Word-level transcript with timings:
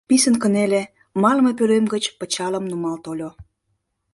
Писын 0.07 0.35
кынеле, 0.41 0.83
малыме 1.21 1.51
пӧлем 1.57 1.85
гыч 1.93 2.03
пычалым 2.19 2.65
нумал 2.71 2.95
тольо. 3.03 3.29